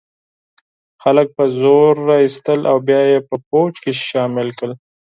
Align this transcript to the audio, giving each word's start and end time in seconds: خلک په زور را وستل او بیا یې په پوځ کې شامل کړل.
خلک 1.03 1.27
په 1.37 1.43
زور 1.59 1.93
را 2.07 2.17
وستل 2.23 2.61
او 2.71 2.77
بیا 2.87 3.01
یې 3.11 3.19
په 3.29 3.35
پوځ 3.49 3.73
کې 3.83 3.91
شامل 4.07 4.47
کړل. 4.57 4.73